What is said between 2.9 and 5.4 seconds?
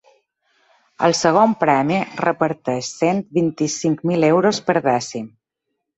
cent vint-i-cinc mil euros per dècim.